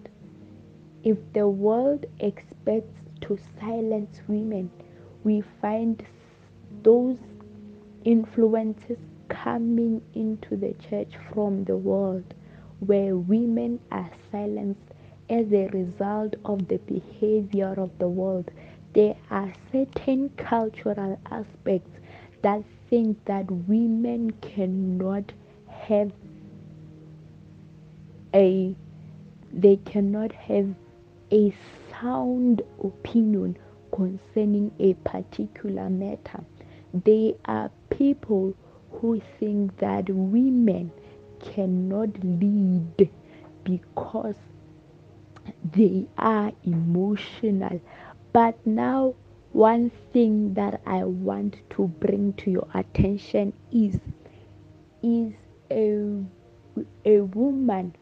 If 1.03 1.19
the 1.33 1.49
world 1.49 2.07
expects 2.21 3.01
to 3.23 3.39
silence 3.61 4.21
women, 4.27 4.71
we 5.23 5.43
find 5.61 6.03
those 6.83 7.19
influences 8.05 8.99
coming 9.29 10.03
into 10.15 10.57
the 10.57 10.75
church 10.89 11.13
from 11.33 11.65
the 11.65 11.77
world 11.77 12.35
where 12.87 13.17
women 13.17 13.81
are 13.91 14.11
silenced 14.31 14.81
as 15.31 15.53
a 15.53 15.69
result 15.69 16.35
of 16.45 16.69
the 16.69 16.79
behavior 16.79 17.75
of 17.76 17.91
the 17.99 18.09
world. 18.09 18.50
There 18.95 19.17
are 19.31 19.53
certain 19.73 20.29
cultural 20.37 21.19
aspects 21.31 21.91
that 22.43 22.62
think 22.91 23.25
that 23.25 23.50
women 23.50 24.31
cannot 24.43 25.33
have 25.69 26.12
a 28.35 28.75
they 29.53 29.76
cannot 29.76 30.33
have 30.33 30.75
a 31.33 31.55
sound 31.91 32.62
opinion 32.83 33.57
concerning 33.93 34.73
a 34.79 34.95
particular 34.95 35.88
matter. 35.88 36.45
They 36.93 37.37
are 37.45 37.71
people 37.91 38.55
who 38.91 39.21
think 39.38 39.79
that 39.79 40.09
women 40.11 40.91
cannot 41.45 42.11
lead 42.23 43.11
because 43.65 44.37
they 45.73 46.07
are 46.19 46.53
emotional. 46.65 47.81
But 48.33 48.67
now, 48.67 49.15
one 49.53 49.91
thing 50.13 50.55
that 50.55 50.81
I 50.87 51.05
want 51.05 51.57
to 51.71 51.87
bring 51.87 52.33
to 52.35 52.51
your 52.51 52.69
attention 52.75 53.53
is 53.71 54.01
is 55.03 55.33
a, 55.71 56.25
a 57.05 57.21
woman 57.21 57.95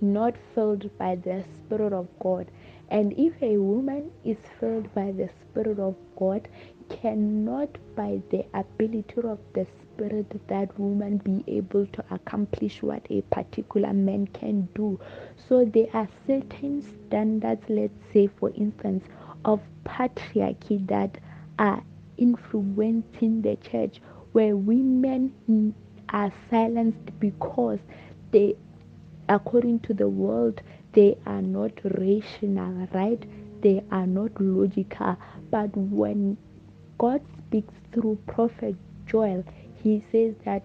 not 0.00 0.34
filled 0.54 0.90
by 0.98 1.16
the 1.16 1.44
Spirit 1.66 1.92
of 1.92 2.08
God. 2.18 2.50
And 2.90 3.12
if 3.18 3.40
a 3.42 3.58
woman 3.58 4.10
is 4.24 4.38
filled 4.58 4.92
by 4.94 5.12
the 5.12 5.28
Spirit 5.28 5.78
of 5.78 5.94
God, 6.18 6.48
cannot 6.88 7.68
by 7.94 8.20
the 8.30 8.44
ability 8.54 9.20
of 9.22 9.38
the 9.52 9.66
spirit 9.66 9.87
that 9.98 10.78
woman 10.78 11.16
be 11.18 11.44
able 11.56 11.86
to 11.86 12.04
accomplish 12.10 12.82
what 12.82 13.04
a 13.10 13.20
particular 13.22 13.92
man 13.92 14.26
can 14.28 14.68
do 14.74 14.98
so 15.48 15.64
there 15.64 15.88
are 15.92 16.08
certain 16.26 16.82
standards 16.82 17.62
let's 17.68 17.92
say 18.12 18.28
for 18.38 18.50
instance 18.50 19.04
of 19.44 19.60
patriarchy 19.84 20.86
that 20.86 21.18
are 21.58 21.82
influencing 22.16 23.42
the 23.42 23.56
church 23.56 24.00
where 24.32 24.56
women 24.56 25.74
are 26.10 26.32
silenced 26.48 27.18
because 27.18 27.80
they 28.30 28.54
according 29.28 29.80
to 29.80 29.92
the 29.92 30.08
world 30.08 30.60
they 30.92 31.16
are 31.26 31.42
not 31.42 31.72
rational 31.98 32.86
right 32.92 33.24
they 33.62 33.82
are 33.90 34.06
not 34.06 34.30
logical 34.40 35.16
but 35.50 35.76
when 35.76 36.36
God 36.98 37.20
speaks 37.38 37.74
through 37.92 38.18
Prophet 38.26 38.74
Joel. 39.06 39.44
He 39.82 40.04
says 40.10 40.34
that 40.44 40.64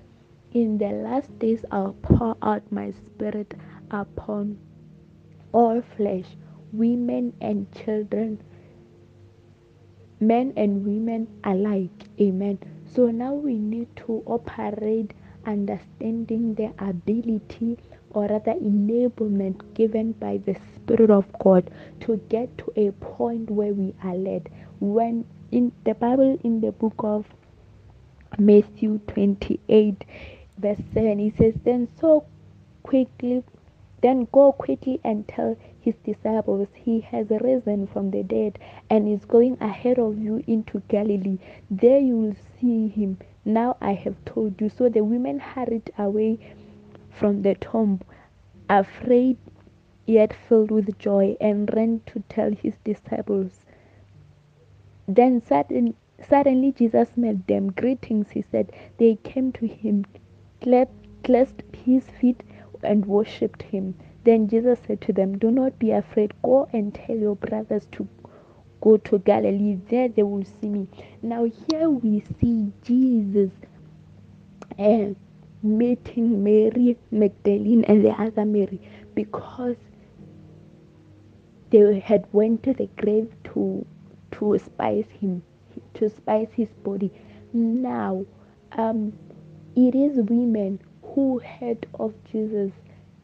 in 0.53 0.77
the 0.77 0.89
last 0.89 1.37
days 1.39 1.65
I'll 1.71 1.95
pour 2.01 2.35
out 2.41 2.71
my 2.71 2.91
spirit 2.91 3.53
upon 3.91 4.57
all 5.51 5.81
flesh, 5.95 6.25
women 6.71 7.33
and 7.41 7.71
children, 7.71 8.39
men 10.19 10.53
and 10.57 10.85
women 10.85 11.27
alike. 11.43 12.05
Amen. 12.19 12.59
So 12.85 13.07
now 13.11 13.33
we 13.33 13.55
need 13.55 13.95
to 13.97 14.23
operate 14.25 15.13
understanding 15.45 16.55
the 16.55 16.73
ability 16.79 17.77
or 18.11 18.27
rather 18.27 18.53
enablement 18.53 19.73
given 19.73 20.11
by 20.13 20.37
the 20.37 20.55
Spirit 20.75 21.09
of 21.09 21.25
God 21.39 21.69
to 22.01 22.17
get 22.29 22.55
to 22.59 22.71
a 22.75 22.91
point 22.91 23.49
where 23.49 23.73
we 23.73 23.93
are 24.03 24.15
led. 24.15 24.49
When 24.79 25.25
in 25.51 25.71
the 25.83 25.93
Bible, 25.95 26.39
in 26.43 26.61
the 26.61 26.71
book 26.71 26.95
of 26.99 27.25
Matthew 28.37 28.99
28, 29.07 30.03
verse 30.57 30.77
7, 30.93 31.19
He 31.19 31.29
says, 31.31 31.53
Then 31.63 31.87
so 31.99 32.25
quickly, 32.81 33.43
then 34.01 34.27
go 34.31 34.51
quickly 34.51 34.99
and 35.03 35.27
tell 35.27 35.55
his 35.79 35.95
disciples, 36.03 36.67
He 36.75 37.01
has 37.01 37.29
risen 37.29 37.87
from 37.87 38.11
the 38.11 38.23
dead 38.23 38.59
and 38.89 39.07
is 39.07 39.25
going 39.25 39.57
ahead 39.61 39.99
of 39.99 40.17
you 40.17 40.43
into 40.47 40.81
Galilee. 40.87 41.37
There 41.69 41.99
you 41.99 42.17
will 42.17 42.35
see 42.59 42.87
him. 42.87 43.17
Now 43.45 43.77
I 43.81 43.93
have 43.93 44.23
told 44.25 44.59
you. 44.61 44.69
So 44.69 44.89
the 44.89 45.03
women 45.03 45.39
hurried 45.39 45.91
away 45.97 46.39
from 47.09 47.41
the 47.43 47.55
tomb, 47.55 48.01
afraid 48.69 49.37
yet 50.05 50.33
filled 50.33 50.71
with 50.71 50.97
joy, 50.97 51.37
and 51.39 51.69
ran 51.73 52.01
to 52.07 52.23
tell 52.29 52.51
his 52.51 52.73
disciples. 52.83 53.65
Then 55.07 55.41
sudden, 55.45 55.95
suddenly 56.29 56.71
Jesus 56.71 57.09
met 57.15 57.47
them. 57.47 57.71
Greetings, 57.71 58.31
he 58.31 58.43
said. 58.51 58.71
They 58.97 59.15
came 59.23 59.51
to 59.53 59.67
him, 59.67 60.05
clasped 61.23 61.75
his 61.75 62.03
feet, 62.19 62.43
and 62.83 63.05
worshipped 63.05 63.63
him. 63.63 63.95
Then 64.23 64.47
Jesus 64.47 64.79
said 64.85 65.01
to 65.01 65.13
them, 65.13 65.37
Do 65.37 65.51
not 65.51 65.79
be 65.79 65.91
afraid. 65.91 66.33
Go 66.43 66.67
and 66.73 66.93
tell 66.93 67.17
your 67.17 67.35
brothers 67.35 67.87
to 67.93 68.07
go 68.81 68.97
to 68.97 69.19
Galilee. 69.19 69.79
There 69.89 70.09
they 70.09 70.23
will 70.23 70.45
see 70.45 70.69
me. 70.69 70.87
Now, 71.21 71.45
here 71.45 71.89
we 71.89 72.23
see 72.39 72.71
Jesus 72.83 73.51
uh, 74.79 75.13
meeting 75.61 76.43
Mary 76.43 76.97
Magdalene 77.11 77.83
and 77.85 78.03
the 78.03 78.11
other 78.11 78.45
Mary 78.45 78.81
because 79.15 79.77
they 81.69 81.99
had 81.99 82.25
went 82.31 82.63
to 82.63 82.73
the 82.73 82.87
grave 82.97 83.33
to 83.45 83.85
to 84.31 84.57
spice 84.59 85.09
him, 85.21 85.43
to 85.95 86.09
spice 86.09 86.49
his 86.53 86.69
body. 86.83 87.11
Now, 87.53 88.25
um, 88.73 89.13
it 89.75 89.95
is 89.95 90.17
women 90.17 90.79
who 91.03 91.39
heard 91.39 91.87
of 91.99 92.13
Jesus 92.31 92.71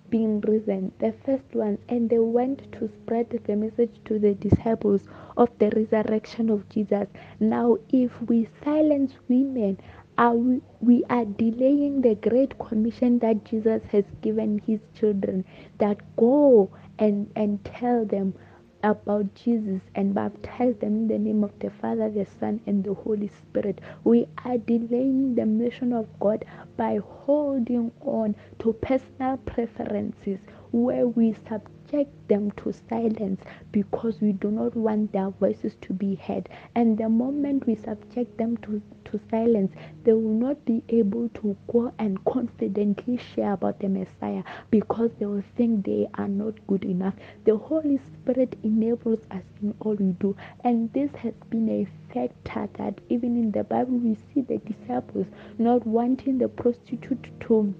being 0.10 0.42
risen, 0.42 0.92
the 1.00 1.14
first 1.24 1.54
one, 1.54 1.78
and 1.88 2.10
they 2.10 2.20
went 2.20 2.72
to 2.74 2.88
spread 2.88 3.30
the 3.30 3.56
message 3.56 3.96
to 4.06 4.18
the 4.20 4.34
disciples 4.34 5.02
of 5.38 5.50
the 5.60 5.70
resurrection 5.76 6.50
of 6.50 6.68
Jesus. 6.70 7.08
Now, 7.40 7.78
if 7.90 8.12
we 8.24 8.48
silence 8.64 9.14
women, 9.28 9.80
are 10.18 10.34
we, 10.34 10.62
we 10.82 11.04
are 11.10 11.26
delaying 11.26 12.02
the 12.02 12.16
great 12.16 12.58
commission 12.60 13.20
that 13.20 13.46
Jesus 13.46 13.84
has 13.92 14.04
given 14.22 14.60
his 14.66 14.80
children 14.96 15.46
that 15.78 15.98
go 16.18 16.70
and, 16.98 17.32
and 17.36 17.64
tell 17.64 18.06
them 18.06 18.34
about 18.84 19.34
Jesus 19.36 19.82
and 19.96 20.14
baptize 20.14 20.76
them 20.78 20.96
in 20.96 21.08
the 21.08 21.20
name 21.20 21.44
of 21.44 21.58
the 21.60 21.70
Father, 21.70 22.10
the 22.10 22.26
Son, 22.40 22.62
and 22.66 22.84
the 22.84 22.94
Holy 22.94 23.30
Spirit. 23.30 23.80
We 24.04 24.28
are 24.46 24.58
delaying 24.58 25.36
the 25.36 25.46
mission 25.46 25.94
of 25.94 26.08
God 26.20 26.46
by 26.78 27.00
holding 27.26 27.92
on 28.02 28.36
to 28.60 28.74
personal 28.74 29.38
preferences 29.38 30.40
where 30.72 31.08
we 31.08 31.34
subject 31.34 31.70
subject 31.90 32.28
them 32.28 32.52
to 32.52 32.72
silence 32.88 33.42
because 33.72 34.22
we 34.22 34.32
do 34.32 34.52
not 34.52 34.76
want 34.76 35.12
their 35.12 35.32
voices 35.32 35.76
to 35.82 35.92
be 35.92 36.14
heard. 36.16 36.48
And 36.76 36.98
the 36.98 37.10
moment 37.10 37.66
we 37.66 37.76
subject 37.76 38.38
them 38.38 38.58
to, 38.58 38.80
to 39.06 39.20
silence, 39.32 39.72
they 40.04 40.14
will 40.14 40.36
not 40.36 40.64
be 40.66 40.84
able 40.90 41.30
to 41.30 41.58
go 41.72 41.92
and 41.98 42.24
confidently 42.26 43.18
share 43.18 43.54
about 43.54 43.80
the 43.80 43.90
Messiah 43.90 44.44
because 44.70 45.10
they 45.18 45.26
will 45.26 45.44
think 45.58 45.86
they 45.86 46.08
are 46.14 46.28
not 46.28 46.54
good 46.68 46.86
enough. 46.86 47.16
The 47.46 47.58
Holy 47.58 47.98
Spirit 48.14 48.56
enables 48.62 49.26
us 49.32 49.44
in 49.62 49.74
all 49.80 49.96
we 49.96 50.12
do. 50.20 50.36
And 50.64 50.94
this 50.94 51.10
has 51.16 51.34
been 51.50 51.70
a 51.70 51.88
factor 52.14 52.70
that 52.78 53.02
even 53.10 53.36
in 53.36 53.52
the 53.52 53.64
Bible 53.64 53.98
we 53.98 54.16
see 54.32 54.42
the 54.42 54.60
disciples 54.60 55.26
not 55.58 55.88
wanting 55.88 56.38
the 56.38 56.50
prostitute 56.50 57.30
to 57.48 57.74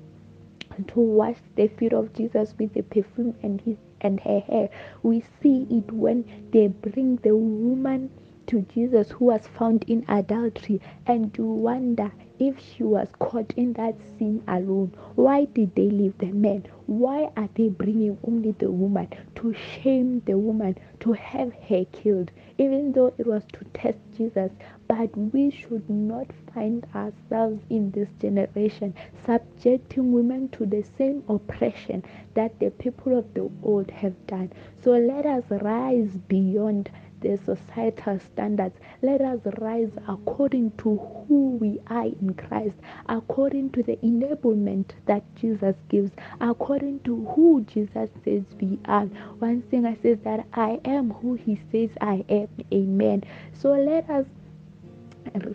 to 0.88 1.00
wash 1.00 1.38
the 1.56 1.68
feet 1.68 1.94
of 1.94 2.14
Jesus 2.14 2.54
with 2.58 2.74
the 2.74 2.82
perfume 2.84 3.36
and 3.44 3.62
his 3.62 3.78
and 4.02 4.20
her 4.22 4.40
hair. 4.40 4.70
We 5.04 5.24
see 5.42 5.68
it 5.70 5.92
when 5.92 6.50
they 6.52 6.68
bring 6.68 7.18
the 7.18 7.36
woman 7.36 8.10
to 8.50 8.62
Jesus 8.62 9.12
who 9.12 9.26
was 9.26 9.46
found 9.46 9.84
in 9.88 10.04
adultery 10.08 10.82
and 11.06 11.38
you 11.38 11.46
wonder 11.46 12.12
if 12.40 12.58
she 12.58 12.84
was 12.84 13.08
caught 13.20 13.54
in 13.56 13.74
that 13.74 13.96
sin 14.18 14.42
alone, 14.48 14.92
why 15.16 15.46
did 15.46 15.76
they 15.76 15.90
leave 15.90 16.18
the 16.18 16.32
man? 16.32 16.66
Why 16.88 17.30
are 17.38 17.50
they 17.54 17.68
bringing 17.68 18.18
only 18.26 18.54
the 18.54 18.72
woman 18.72 19.10
to 19.36 19.54
shame 19.54 20.22
the 20.26 20.38
woman, 20.38 20.78
to 21.02 21.14
have 21.14 21.54
her 21.54 21.86
killed, 21.92 22.32
even 22.58 22.94
though 22.94 23.14
it 23.18 23.28
was 23.28 23.44
to 23.54 23.66
test 23.74 24.00
Jesus? 24.18 24.52
But 24.88 25.16
we 25.16 25.52
should 25.52 25.88
not 25.88 26.28
find 26.54 26.88
ourselves 26.96 27.62
in 27.70 27.92
this 27.92 28.10
generation 28.20 28.96
subjecting 29.26 30.12
women 30.12 30.50
to 30.50 30.66
the 30.66 30.84
same 30.98 31.24
oppression 31.30 32.04
that 32.34 32.60
the 32.60 32.72
people 32.72 33.16
of 33.16 33.32
the 33.36 33.52
old 33.62 33.92
have 33.92 34.26
done. 34.26 34.52
So 34.82 34.92
let 34.92 35.26
us 35.26 35.44
rise 35.50 36.18
beyond 36.28 36.90
the 37.22 37.38
societal 37.46 38.20
standards. 38.20 38.76
Let 39.02 39.22
us 39.22 39.40
rise 39.60 39.92
according 40.08 40.72
to 40.80 40.98
who 41.28 41.58
we 41.62 41.80
are 41.88 42.06
in 42.06 42.34
Christ, 42.36 42.76
according 43.08 43.72
to 43.72 43.84
the 43.84 43.98
enablement 43.98 44.92
that 45.06 45.24
Jesus 45.36 45.76
gives, 45.90 46.12
according 46.42 47.02
to 47.02 47.26
who 47.36 47.62
Jesus 47.64 48.10
says 48.24 48.44
we 48.62 48.80
are. 48.86 49.06
One 49.40 49.64
singer 49.70 49.96
says 50.02 50.20
that 50.24 50.46
I 50.54 50.80
am 50.86 51.12
who 51.12 51.36
he 51.36 51.60
says 51.72 51.90
I 52.02 52.24
am. 52.30 52.48
Amen. 52.74 53.24
So 53.54 53.72
let 53.74 54.10
us 54.10 54.26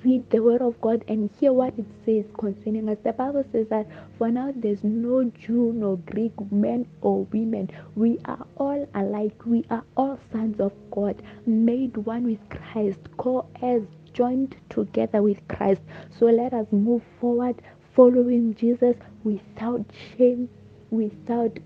read 0.05 0.29
the 0.31 0.43
word 0.43 0.63
of 0.63 0.81
God 0.81 1.05
and 1.09 1.31
hear 1.39 1.53
what 1.53 1.79
it 1.79 1.87
says 2.05 2.25
concerning 2.39 2.89
us. 2.89 2.99
The 3.05 3.13
Bible 3.13 3.45
says 3.53 3.67
that 3.69 3.87
for 4.19 4.31
now 4.31 4.53
there's 4.55 4.85
no 4.85 5.25
Jew 5.25 5.73
nor 5.75 5.97
Greek, 5.99 6.33
men 6.51 6.87
or 7.01 7.25
women. 7.25 7.71
We 7.95 8.19
are 8.25 8.47
all 8.57 8.89
alike. 8.95 9.45
We 9.47 9.65
are 9.71 9.85
all 9.97 10.19
sons 10.33 10.61
of 10.61 10.73
God, 10.91 11.23
made 11.47 11.97
one 11.97 12.25
with 12.25 12.41
Christ, 12.51 12.99
co 13.17 13.47
heirs, 13.63 13.87
joined 14.13 14.57
together 14.71 15.23
with 15.23 15.47
Christ. 15.49 15.83
So 16.19 16.27
let 16.27 16.53
us 16.53 16.67
move 16.71 17.03
forward 17.21 17.61
following 17.95 18.55
Jesus 18.55 18.97
without 19.23 19.85
shame, 20.17 20.49
without 20.91 21.59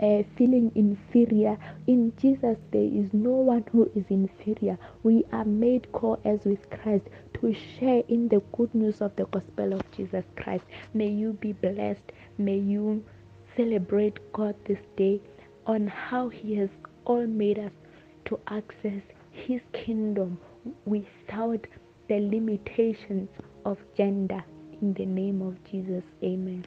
uh, 0.00 0.22
feeling 0.36 0.72
inferior. 0.74 1.58
In 1.86 2.12
Jesus, 2.20 2.56
there 2.72 2.82
is 2.82 3.12
no 3.12 3.30
one 3.30 3.64
who 3.72 3.90
is 3.94 4.04
inferior. 4.08 4.78
We 5.02 5.24
are 5.32 5.44
made 5.44 5.92
co 5.92 6.18
heirs 6.24 6.40
with 6.44 6.68
Christ 6.70 7.06
to 7.40 7.54
share 7.54 8.02
in 8.08 8.28
the 8.28 8.40
good 8.56 8.74
news 8.74 9.00
of 9.00 9.14
the 9.16 9.26
gospel 9.26 9.74
of 9.74 9.82
Jesus 9.96 10.24
Christ. 10.36 10.64
May 10.94 11.08
you 11.08 11.34
be 11.34 11.52
blessed. 11.52 12.12
May 12.38 12.58
you 12.58 13.04
celebrate 13.56 14.18
God 14.32 14.54
this 14.66 14.80
day 14.96 15.20
on 15.66 15.86
how 15.86 16.28
He 16.28 16.56
has 16.56 16.70
all 17.04 17.26
made 17.26 17.58
us 17.58 17.72
to 18.26 18.38
access 18.48 19.02
His 19.30 19.60
kingdom 19.72 20.38
without 20.84 21.66
the 22.08 22.20
limitations 22.20 23.28
of 23.64 23.78
gender. 23.96 24.42
In 24.80 24.94
the 24.94 25.06
name 25.06 25.42
of 25.42 25.62
Jesus, 25.70 26.04
amen. 26.22 26.64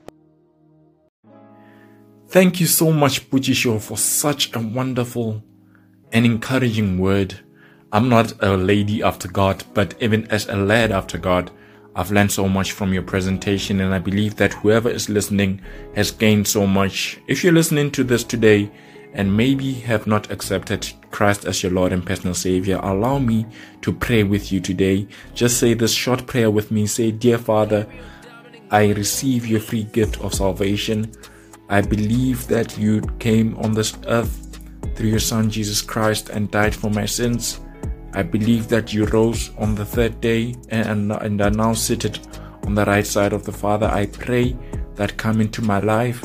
Thank 2.34 2.60
you 2.60 2.66
so 2.66 2.92
much, 2.92 3.30
Puchisho, 3.30 3.80
for 3.80 3.96
such 3.96 4.56
a 4.56 4.60
wonderful 4.60 5.44
and 6.12 6.26
encouraging 6.26 6.98
word. 6.98 7.40
I'm 7.92 8.10
not 8.10 8.34
a 8.42 8.58
lady 8.58 9.04
after 9.04 9.28
God, 9.28 9.64
but 9.76 9.94
even 10.02 10.26
as 10.32 10.48
a 10.48 10.56
lad 10.56 10.92
after 10.92 11.20
God, 11.20 11.52
I've 11.96 12.12
learned 12.12 12.32
so 12.32 12.50
much 12.50 12.72
from 12.72 12.92
your 12.92 13.04
presentation, 13.04 13.82
and 13.82 13.94
I 13.94 14.00
believe 14.00 14.36
that 14.38 14.54
whoever 14.54 14.90
is 14.90 15.10
listening 15.10 15.62
has 15.96 16.10
gained 16.10 16.48
so 16.48 16.66
much. 16.66 17.20
If 17.28 17.44
you're 17.44 17.54
listening 17.54 17.92
to 17.92 18.04
this 18.04 18.24
today 18.24 18.72
and 19.14 19.38
maybe 19.38 19.72
have 19.72 20.08
not 20.08 20.32
accepted 20.32 20.92
Christ 21.12 21.46
as 21.46 21.62
your 21.62 21.72
Lord 21.72 21.94
and 21.94 22.04
personal 22.04 22.34
Savior, 22.34 22.80
allow 22.82 23.20
me 23.20 23.46
to 23.84 23.94
pray 23.94 24.24
with 24.24 24.52
you 24.52 24.60
today. 24.60 25.08
Just 25.36 25.60
say 25.60 25.76
this 25.76 25.94
short 25.94 26.26
prayer 26.26 26.50
with 26.50 26.72
me. 26.72 26.88
Say, 26.88 27.12
Dear 27.12 27.38
Father, 27.38 27.88
I 28.72 28.90
receive 28.94 29.46
your 29.46 29.60
free 29.60 29.84
gift 29.84 30.20
of 30.22 30.34
salvation. 30.34 31.12
I 31.70 31.82
believe 31.82 32.48
that 32.48 32.78
you 32.78 33.02
came 33.20 33.56
on 33.58 33.74
this 33.74 33.98
earth 34.08 34.60
through 34.96 35.10
your 35.10 35.20
Son 35.20 35.50
Jesus 35.50 35.82
Christ 35.82 36.30
and 36.30 36.52
died 36.52 36.76
for 36.76 36.90
my 36.90 37.06
sins. 37.06 37.60
I 38.14 38.22
believe 38.22 38.68
that 38.68 38.94
you 38.94 39.06
rose 39.06 39.52
on 39.58 39.74
the 39.74 39.86
third 39.86 40.22
day 40.22 40.56
and, 40.70 41.12
and 41.12 41.42
are 41.42 41.50
now 41.50 41.74
seated 41.74 42.20
on 42.66 42.76
the 42.76 42.86
right 42.86 43.06
side 43.06 43.34
of 43.34 43.44
the 43.44 43.52
Father. 43.52 43.88
I 43.88 44.06
pray 44.06 44.56
that 44.96 45.18
come 45.18 45.42
into 45.42 45.62
my 45.62 45.80
life 45.80 46.24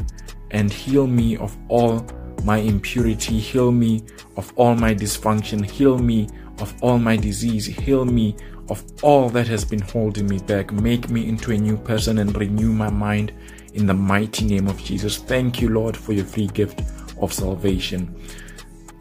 and 0.50 0.72
heal 0.72 1.06
me 1.06 1.36
of 1.36 1.56
all 1.68 2.06
my 2.44 2.58
impurity, 2.58 3.38
heal 3.38 3.72
me 3.72 4.04
of 4.36 4.52
all 4.56 4.74
my 4.74 4.94
dysfunction, 4.94 5.64
heal 5.64 5.98
me 5.98 6.28
of 6.58 6.74
all 6.82 6.98
my 6.98 7.16
disease, 7.16 7.66
heal 7.66 8.04
me 8.04 8.36
of 8.68 8.84
all 9.02 9.28
that 9.30 9.46
has 9.46 9.64
been 9.64 9.80
holding 9.80 10.26
me 10.26 10.38
back. 10.38 10.72
Make 10.72 11.08
me 11.08 11.28
into 11.28 11.52
a 11.52 11.56
new 11.56 11.76
person 11.76 12.18
and 12.18 12.36
renew 12.36 12.72
my 12.72 12.90
mind 12.90 13.32
in 13.78 13.86
the 13.86 13.94
mighty 13.94 14.44
name 14.44 14.66
of 14.66 14.82
Jesus. 14.82 15.16
Thank 15.16 15.62
you, 15.62 15.68
Lord, 15.68 15.96
for 15.96 16.12
your 16.12 16.24
free 16.24 16.48
gift 16.48 16.82
of 17.20 17.32
salvation. 17.32 18.14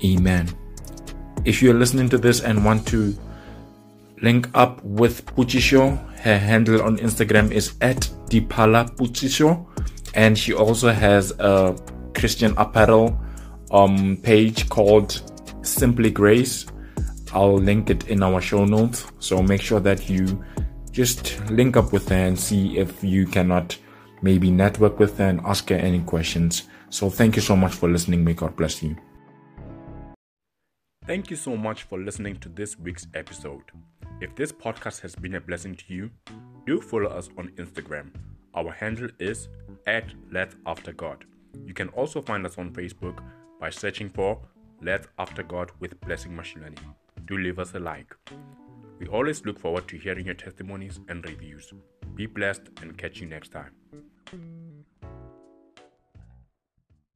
Amen. 0.05 0.47
If 1.45 1.61
you're 1.61 1.73
listening 1.73 2.09
to 2.09 2.17
this 2.17 2.41
and 2.41 2.63
want 2.63 2.87
to 2.89 3.17
link 4.21 4.49
up 4.53 4.83
with 4.83 5.25
Puchisho, 5.35 5.97
her 6.19 6.37
handle 6.37 6.81
on 6.83 6.97
Instagram 6.97 7.51
is 7.51 7.75
at 7.81 8.09
Dipala 8.29 8.95
Puchisho, 8.95 9.65
and 10.13 10.37
she 10.37 10.53
also 10.53 10.91
has 10.91 11.31
a 11.39 11.75
Christian 12.13 12.53
apparel 12.57 13.19
um, 13.71 14.17
page 14.17 14.69
called 14.69 15.21
Simply 15.63 16.11
Grace. 16.11 16.67
I'll 17.33 17.57
link 17.57 17.89
it 17.89 18.07
in 18.07 18.23
our 18.23 18.41
show 18.41 18.63
notes. 18.65 19.05
So 19.19 19.41
make 19.41 19.61
sure 19.61 19.79
that 19.81 20.09
you 20.09 20.43
just 20.91 21.39
link 21.49 21.77
up 21.77 21.91
with 21.93 22.09
her 22.09 22.15
and 22.15 22.39
see 22.39 22.77
if 22.77 23.03
you 23.03 23.25
cannot 23.25 23.77
maybe 24.21 24.51
network 24.51 24.99
with 24.99 25.17
her 25.17 25.25
and 25.25 25.41
ask 25.41 25.69
her 25.69 25.75
any 25.75 26.01
questions. 26.01 26.63
So 26.89 27.09
thank 27.09 27.35
you 27.35 27.41
so 27.41 27.55
much 27.55 27.73
for 27.73 27.89
listening. 27.89 28.23
May 28.23 28.33
God 28.33 28.55
bless 28.55 28.81
you. 28.81 28.95
Thank 31.05 31.29
you 31.29 31.37
so 31.37 31.55
much 31.55 31.83
for 31.83 31.97
listening 31.99 32.35
to 32.37 32.49
this 32.49 32.77
week's 32.77 33.07
episode. 33.13 33.63
If 34.19 34.35
this 34.35 34.51
podcast 34.51 34.99
has 35.01 35.15
been 35.15 35.35
a 35.35 35.41
blessing 35.41 35.75
to 35.75 35.93
you, 35.93 36.09
do 36.65 36.81
follow 36.81 37.09
us 37.09 37.29
on 37.37 37.49
Instagram. 37.55 38.11
Our 38.53 38.71
handle 38.71 39.09
is 39.19 39.47
at 39.85 40.05
Lad 40.31 40.55
After 40.65 40.91
God. 40.91 41.23
You 41.65 41.73
can 41.73 41.89
also 41.89 42.21
find 42.21 42.45
us 42.45 42.57
on 42.57 42.73
Facebook 42.73 43.23
by 43.59 43.69
searching 43.69 44.09
for 44.09 44.39
Lad 44.81 45.07
After 45.17 45.43
God 45.43 45.71
with 45.79 45.99
Blessing 46.01 46.31
Mashilani. 46.31 46.77
Do 47.25 47.37
leave 47.37 47.59
us 47.59 47.73
a 47.73 47.79
like. 47.79 48.15
We 48.99 49.07
always 49.07 49.45
look 49.45 49.59
forward 49.59 49.87
to 49.89 49.97
hearing 49.97 50.25
your 50.25 50.35
testimonies 50.35 50.99
and 51.07 51.23
reviews. 51.25 51.71
Be 52.17 52.25
blessed 52.25 52.63
and 52.81 52.97
catch 52.97 53.19
you 53.19 53.27
next 53.27 53.51
time. 53.51 53.71